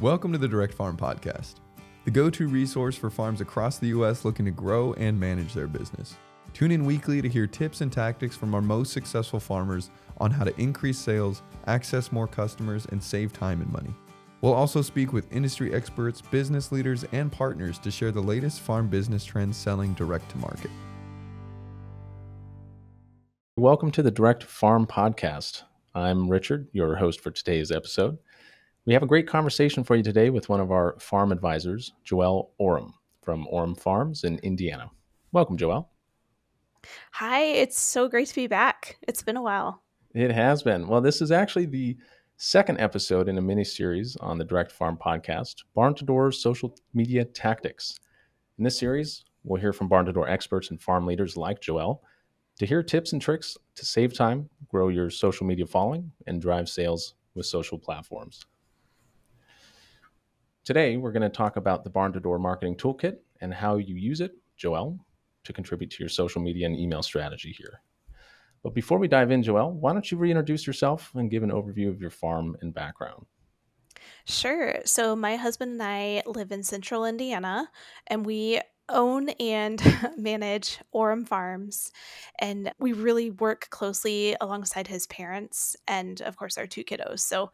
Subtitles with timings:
[0.00, 1.54] Welcome to the Direct Farm Podcast,
[2.04, 4.24] the go to resource for farms across the U.S.
[4.24, 6.14] looking to grow and manage their business.
[6.52, 10.44] Tune in weekly to hear tips and tactics from our most successful farmers on how
[10.44, 13.92] to increase sales, access more customers, and save time and money.
[14.40, 18.86] We'll also speak with industry experts, business leaders, and partners to share the latest farm
[18.86, 20.70] business trends selling direct to market.
[23.56, 25.62] Welcome to the Direct Farm Podcast.
[25.92, 28.18] I'm Richard, your host for today's episode.
[28.88, 32.48] We have a great conversation for you today with one of our farm advisors, Joelle
[32.58, 34.90] Orem from Orem Farms in Indiana.
[35.30, 35.88] Welcome, Joelle.
[37.12, 38.96] Hi, it's so great to be back.
[39.02, 39.82] It's been a while.
[40.14, 40.88] It has been.
[40.88, 41.98] Well, this is actually the
[42.38, 47.94] second episode in a mini series on the Direct Farm podcast, Barn2Door Social Media Tactics.
[48.56, 52.00] In this series, we'll hear from barn2door experts and farm leaders like Joelle
[52.58, 56.70] to hear tips and tricks to save time, grow your social media following, and drive
[56.70, 58.46] sales with social platforms.
[60.68, 64.32] Today, we're going to talk about the Barn2Door Marketing Toolkit and how you use it,
[64.62, 64.98] Joelle,
[65.44, 67.80] to contribute to your social media and email strategy here.
[68.62, 71.88] But before we dive in, Joelle, why don't you reintroduce yourself and give an overview
[71.88, 73.24] of your farm and background?
[74.26, 74.80] Sure.
[74.84, 77.70] So, my husband and I live in central Indiana,
[78.06, 79.82] and we own and
[80.16, 81.92] manage Orem Farms.
[82.38, 87.20] And we really work closely alongside his parents and, of course, our two kiddos.
[87.20, 87.50] So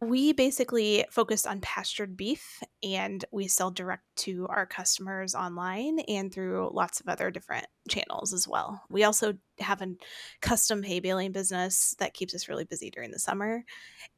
[0.00, 6.32] we basically focus on pastured beef and we sell direct to our customers online and
[6.32, 8.82] through lots of other different channels as well.
[8.88, 9.94] We also have a
[10.40, 13.64] custom hay baling business that keeps us really busy during the summer.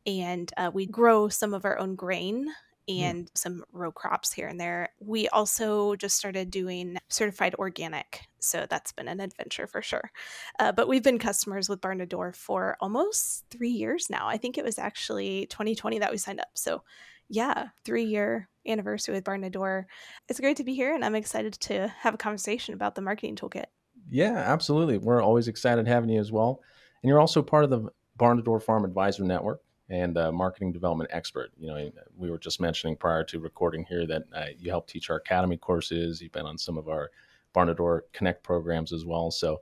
[0.06, 2.48] And uh, we grow some of our own grain.
[2.88, 3.30] And mm.
[3.34, 4.90] some row crops here and there.
[5.00, 8.28] We also just started doing certified organic.
[8.40, 10.10] So that's been an adventure for sure.
[10.58, 14.26] Uh, but we've been customers with Barn2Door for almost three years now.
[14.26, 16.48] I think it was actually 2020 that we signed up.
[16.54, 16.82] So
[17.28, 19.84] yeah, three year anniversary with Barn2Door.
[20.28, 23.36] It's great to be here and I'm excited to have a conversation about the marketing
[23.36, 23.66] toolkit.
[24.10, 24.98] Yeah, absolutely.
[24.98, 26.60] We're always excited having you as well.
[27.02, 31.50] And you're also part of the Barn2Door Farm Advisor Network and a marketing development expert.
[31.58, 35.10] You know, we were just mentioning prior to recording here that uh, you help teach
[35.10, 36.20] our academy courses.
[36.20, 37.10] You've been on some of our
[37.54, 39.30] Barn2Door Connect programs as well.
[39.30, 39.60] So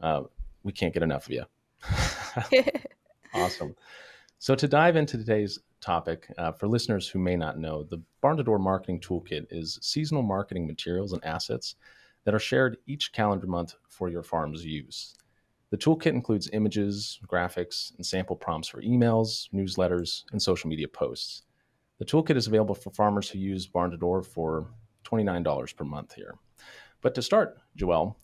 [0.00, 0.22] uh,
[0.62, 1.44] we can't get enough of you.
[3.34, 3.74] awesome.
[4.38, 8.60] So to dive into today's topic, uh, for listeners who may not know, the Barn2Door
[8.60, 11.76] Marketing Toolkit is seasonal marketing materials and assets
[12.24, 15.14] that are shared each calendar month for your farm's use.
[15.74, 21.42] The toolkit includes images, graphics, and sample prompts for emails, newsletters, and social media posts.
[21.98, 24.68] The toolkit is available for farmers who use Barn2Door for
[25.04, 26.36] $29 per month here.
[27.00, 28.14] But to start, Joelle,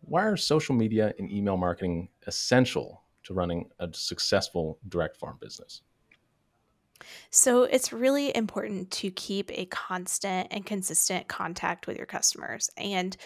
[0.00, 5.82] why are social media and email marketing essential to running a successful direct farm business?
[7.30, 12.68] So, it's really important to keep a constant and consistent contact with your customers.
[12.76, 13.16] And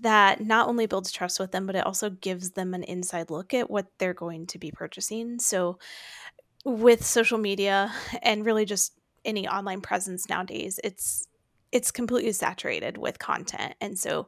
[0.00, 3.52] that not only builds trust with them, but it also gives them an inside look
[3.52, 5.38] at what they're going to be purchasing.
[5.38, 5.78] So,
[6.64, 7.92] with social media
[8.22, 8.92] and really just
[9.24, 11.26] any online presence nowadays, it's
[11.72, 13.74] it's completely saturated with content.
[13.80, 14.26] And so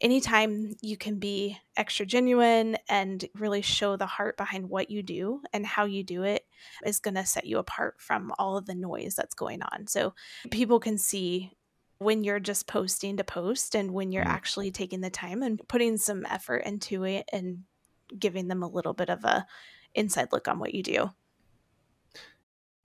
[0.00, 5.42] anytime you can be extra genuine and really show the heart behind what you do
[5.52, 6.46] and how you do it
[6.86, 9.86] is going to set you apart from all of the noise that's going on.
[9.86, 10.14] So
[10.50, 11.52] people can see
[11.98, 14.28] when you're just posting to post and when you're mm.
[14.28, 17.64] actually taking the time and putting some effort into it and
[18.16, 19.46] giving them a little bit of a
[19.94, 21.10] inside look on what you do.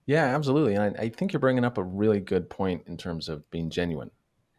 [0.06, 0.75] Yeah, absolutely.
[0.75, 3.69] And I, I think you're bringing up a really good point in terms of being
[3.69, 4.12] genuine.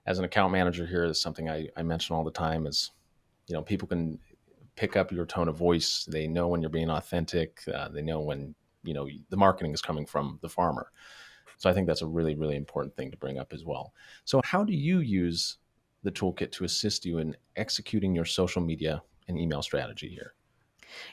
[0.07, 2.93] As an account manager here, is something I, I mention all the time is,
[3.47, 4.19] you know, people can
[4.77, 6.05] pick up your tone of voice.
[6.05, 7.61] They know when you're being authentic.
[7.73, 8.55] Uh, they know when,
[8.85, 10.91] you know, the marketing is coming from the farmer.
[11.65, 13.95] So I think that's a really, really important thing to bring up as well.
[14.27, 15.57] So, how do you use
[16.03, 20.35] the toolkit to assist you in executing your social media and email strategy here?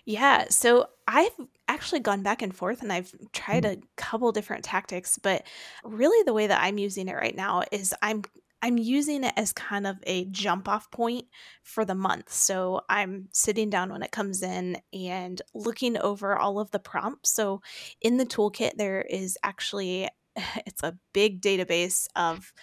[0.03, 1.31] Yeah, so I've
[1.69, 3.77] actually gone back and forth and I've tried mm.
[3.77, 5.47] a couple different tactics, but
[5.85, 8.23] really the way that I'm using it right now is I'm
[8.61, 11.27] I'm using it as kind of a jump off point
[11.63, 12.31] for the month.
[12.31, 17.31] So I'm sitting down when it comes in and looking over all of the prompts.
[17.31, 17.61] So
[18.01, 20.09] in the toolkit, there is actually
[20.65, 22.53] it's a big database of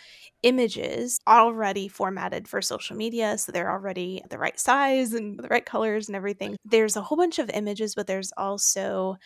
[0.42, 5.66] images already formatted for social media so they're already the right size and the right
[5.66, 9.16] colors and everything there's a whole bunch of images but there's also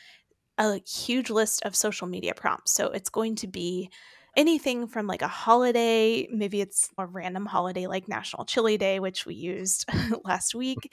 [0.58, 3.90] a huge list of social media prompts so it's going to be
[4.34, 9.26] anything from like a holiday maybe it's a random holiday like national chili day which
[9.26, 9.84] we used
[10.24, 10.90] last week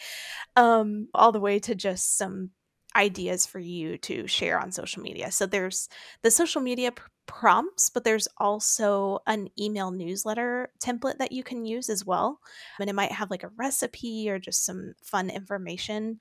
[0.58, 2.52] um, all the way to just some
[2.96, 5.32] ideas for you to share on social media.
[5.32, 5.90] So there's
[6.24, 11.64] the social media pr- prompts, but there's also an email newsletter template that you can
[11.64, 12.40] use as well.
[12.80, 16.20] And it might have like a recipe or just some fun information.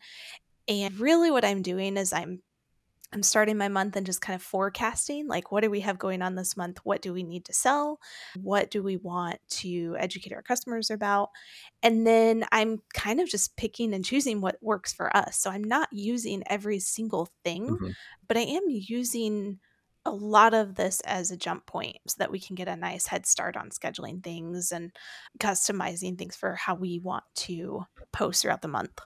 [0.69, 2.43] And really, what I'm doing is I'm
[3.11, 6.21] I'm starting my month and just kind of forecasting like what do we have going
[6.21, 6.79] on this month?
[6.85, 8.01] What do we need to sell?
[8.43, 11.31] What do we want to educate our customers about?
[11.83, 15.39] And then I'm kind of just picking and choosing what works for us.
[15.39, 17.91] So I'm not using every single thing, mm-hmm.
[18.27, 19.59] but I am using
[20.09, 23.07] a lot of this as a jump point so that we can get a nice
[23.07, 24.93] head start on scheduling things and
[25.39, 29.01] customizing things for how we want to post throughout the month.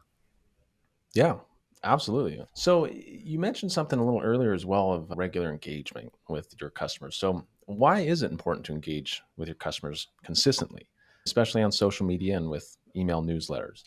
[1.15, 1.37] Yeah,
[1.85, 2.41] Absolutely.
[2.55, 7.17] So you mentioned something a little earlier as well of regular engagement with your customers.
[7.17, 10.87] So why is it important to engage with your customers consistently,
[11.27, 13.85] especially on social media and with email newsletters?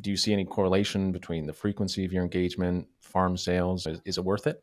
[0.00, 3.86] Do you see any correlation between the frequency of your engagement, farm sales?
[3.86, 4.62] Is, is it worth it?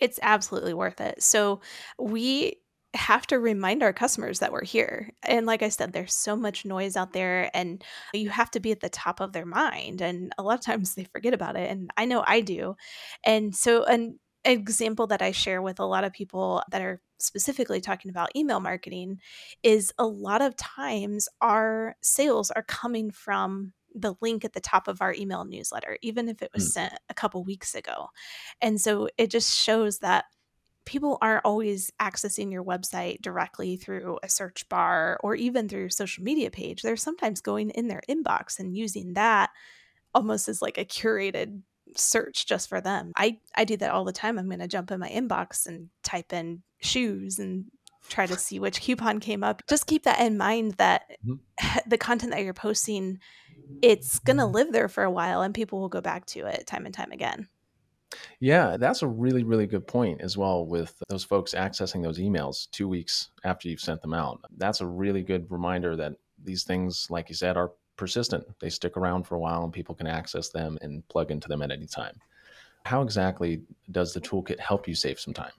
[0.00, 1.22] It's absolutely worth it.
[1.22, 1.60] So
[1.98, 2.58] we
[2.94, 5.10] have to remind our customers that we're here.
[5.22, 7.82] And like I said, there's so much noise out there, and
[8.12, 10.02] you have to be at the top of their mind.
[10.02, 11.70] And a lot of times they forget about it.
[11.70, 12.76] And I know I do.
[13.24, 17.80] And so, an example that I share with a lot of people that are specifically
[17.80, 19.20] talking about email marketing
[19.62, 24.88] is a lot of times our sales are coming from the link at the top
[24.88, 26.72] of our email newsletter, even if it was mm.
[26.72, 28.08] sent a couple weeks ago.
[28.60, 30.24] And so it just shows that
[30.84, 35.90] people aren't always accessing your website directly through a search bar or even through your
[35.90, 36.82] social media page.
[36.82, 39.50] They're sometimes going in their inbox and using that
[40.14, 41.60] almost as like a curated
[41.96, 43.12] search just for them.
[43.16, 44.38] I I do that all the time.
[44.38, 47.66] I'm going to jump in my inbox and type in shoes and
[48.08, 49.62] try to see which coupon came up.
[49.68, 51.78] Just keep that in mind that mm-hmm.
[51.86, 53.18] the content that you're posting
[53.80, 56.66] it's going to live there for a while and people will go back to it
[56.66, 57.48] time and time again.
[58.40, 62.70] Yeah, that's a really, really good point as well with those folks accessing those emails
[62.70, 64.40] two weeks after you've sent them out.
[64.58, 68.44] That's a really good reminder that these things, like you said, are persistent.
[68.60, 71.62] They stick around for a while and people can access them and plug into them
[71.62, 72.18] at any time.
[72.84, 75.52] How exactly does the toolkit help you save some time?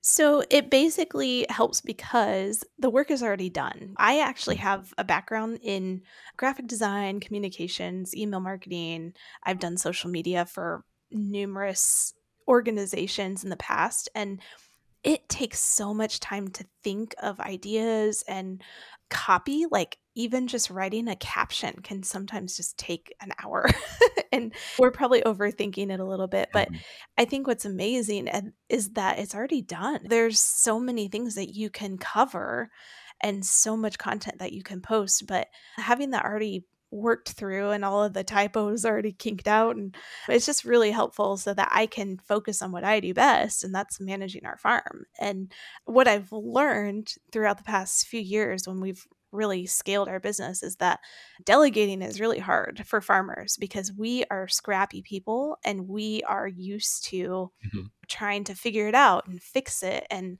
[0.00, 3.94] So it basically helps because the work is already done.
[3.96, 4.66] I actually mm-hmm.
[4.66, 6.02] have a background in
[6.36, 9.14] graphic design, communications, email marketing.
[9.42, 12.14] I've done social media for numerous
[12.48, 14.40] organizations in the past and
[15.04, 18.62] it takes so much time to think of ideas and
[19.10, 23.68] copy like even just writing a caption can sometimes just take an hour
[24.32, 26.80] and we're probably overthinking it a little bit but mm-hmm.
[27.18, 31.68] i think what's amazing is that it's already done there's so many things that you
[31.68, 32.70] can cover
[33.20, 37.84] and so much content that you can post but having that already worked through and
[37.84, 39.96] all of the typos already kinked out and
[40.28, 43.74] it's just really helpful so that I can focus on what I do best and
[43.74, 45.06] that's managing our farm.
[45.18, 45.52] And
[45.86, 50.76] what I've learned throughout the past few years when we've really scaled our business is
[50.76, 51.00] that
[51.44, 57.04] delegating is really hard for farmers because we are scrappy people and we are used
[57.04, 57.86] to mm-hmm.
[58.08, 60.38] trying to figure it out and fix it and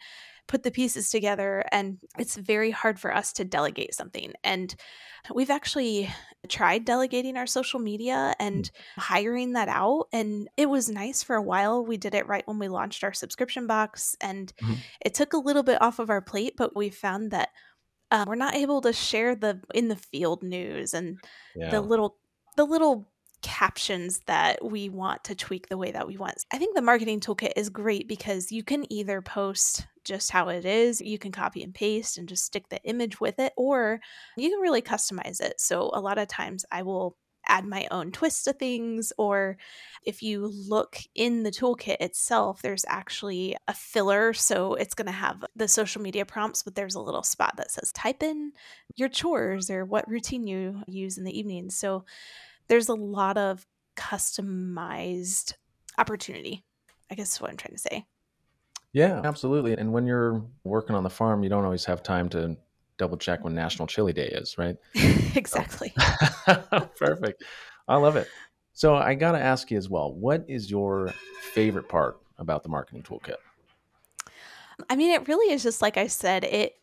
[0.48, 4.74] put the pieces together and it's very hard for us to delegate something and
[5.34, 6.12] we've actually
[6.48, 11.42] tried delegating our social media and hiring that out and it was nice for a
[11.42, 14.74] while we did it right when we launched our subscription box and mm-hmm.
[15.04, 17.50] it took a little bit off of our plate but we found that
[18.10, 21.18] uh, we're not able to share the in the field news and
[21.56, 21.70] yeah.
[21.70, 22.18] the little
[22.56, 23.11] the little
[23.42, 26.44] captions that we want to tweak the way that we want.
[26.52, 30.64] I think the marketing toolkit is great because you can either post just how it
[30.64, 34.00] is, you can copy and paste and just stick the image with it, or
[34.36, 35.60] you can really customize it.
[35.60, 37.16] So a lot of times I will
[37.48, 39.56] add my own twist to things or
[40.04, 45.12] if you look in the toolkit itself there's actually a filler so it's going to
[45.12, 48.52] have the social media prompts but there's a little spot that says type in
[48.94, 52.04] your chores or what routine you use in the evening so
[52.68, 53.66] there's a lot of
[53.96, 55.54] customized
[55.98, 56.64] opportunity.
[57.10, 58.06] I guess is what I'm trying to say.
[58.92, 59.74] Yeah, absolutely.
[59.74, 62.56] And when you're working on the farm, you don't always have time to
[62.98, 64.76] double check when National Chili Day is, right?
[65.34, 65.94] exactly.
[66.98, 67.42] Perfect.
[67.88, 68.28] I love it.
[68.74, 71.12] So I got to ask you as well, what is your
[71.52, 73.36] favorite part about the marketing toolkit?
[74.88, 76.76] I mean, it really is just like I said, it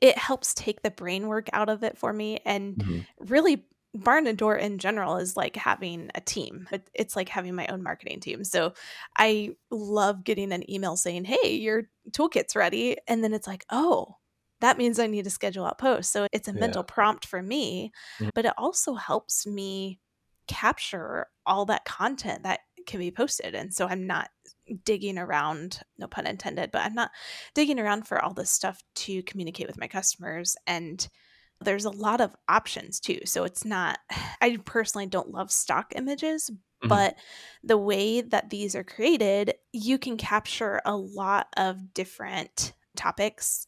[0.00, 2.98] it helps take the brain work out of it for me and mm-hmm.
[3.18, 3.64] really
[3.96, 6.68] Barn and Door in general is like having a team.
[6.94, 8.44] It's like having my own marketing team.
[8.44, 8.74] So
[9.16, 14.16] I love getting an email saying, "Hey, your toolkit's ready," and then it's like, "Oh,
[14.60, 16.60] that means I need to schedule out posts." So it's a yeah.
[16.60, 18.30] mental prompt for me, mm-hmm.
[18.34, 20.00] but it also helps me
[20.46, 23.54] capture all that content that can be posted.
[23.54, 24.30] And so I'm not
[24.84, 27.10] digging around, no pun intended, but I'm not
[27.54, 30.56] digging around for all this stuff to communicate with my customers.
[30.66, 31.06] And
[31.60, 33.20] there's a lot of options too.
[33.24, 33.98] So it's not,
[34.40, 36.88] I personally don't love stock images, mm-hmm.
[36.88, 37.16] but
[37.62, 43.66] the way that these are created, you can capture a lot of different topics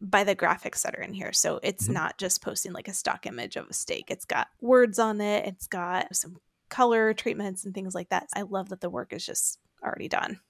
[0.00, 1.32] by the graphics that are in here.
[1.32, 1.94] So it's mm-hmm.
[1.94, 4.10] not just posting like a stock image of a steak.
[4.10, 5.46] It's got words on it.
[5.46, 6.36] It's got some
[6.68, 8.26] color treatments and things like that.
[8.34, 10.40] I love that the work is just already done.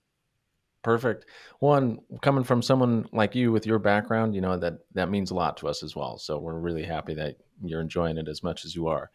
[0.85, 1.25] Perfect.
[1.61, 5.35] One coming from someone like you with your background, you know that that means a
[5.35, 6.19] lot to us as well.
[6.19, 9.11] So we're really happy that you're enjoying it as much as you are.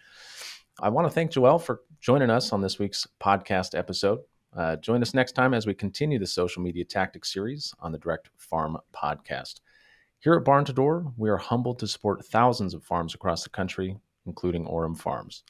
[0.81, 4.19] I want to thank Joelle for joining us on this week's podcast episode.
[4.57, 7.99] Uh, join us next time as we continue the social media tactics series on the
[7.99, 9.59] Direct Farm podcast.
[10.17, 13.95] Here at Barn2Door, we are humbled to support thousands of farms across the country,
[14.25, 15.43] including Orem Farms.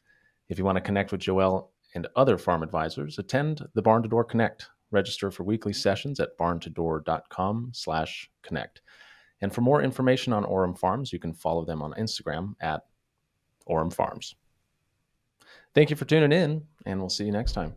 [0.50, 4.68] If you want to connect with Joelle and other farm advisors, attend the Barn2Door Connect
[4.91, 5.79] Register for weekly mm-hmm.
[5.79, 8.81] sessions at barn2door.com slash connect.
[9.41, 12.81] And for more information on Orem Farms, you can follow them on Instagram at
[13.69, 14.36] Orem Farms.
[15.74, 17.75] Thank you for tuning in, and we'll see you next time.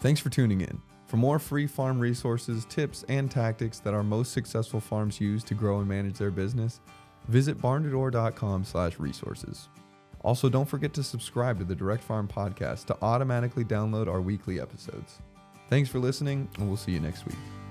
[0.00, 0.82] Thanks for tuning in.
[1.06, 5.54] For more free farm resources, tips, and tactics that our most successful farms use to
[5.54, 6.80] grow and manage their business,
[7.28, 9.68] visit barn2door.com slash resources.
[10.22, 14.60] Also, don't forget to subscribe to the Direct Farm podcast to automatically download our weekly
[14.60, 15.18] episodes.
[15.68, 17.61] Thanks for listening, and we'll see you next week.